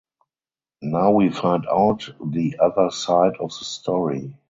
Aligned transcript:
Now 0.81 1.11
we 1.11 1.29
find 1.29 1.67
out 1.67 2.09
the 2.25 2.57
other 2.59 2.89
side 2.89 3.35
of 3.39 3.49
the 3.49 3.65
story. 3.65 4.33